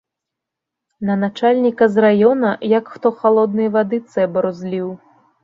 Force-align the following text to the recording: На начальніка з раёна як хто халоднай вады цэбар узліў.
На 1.09 1.17
начальніка 1.23 1.83
з 1.97 2.05
раёна 2.05 2.55
як 2.77 2.85
хто 2.95 3.13
халоднай 3.21 3.69
вады 3.79 4.03
цэбар 4.17 4.43
узліў. 4.53 4.91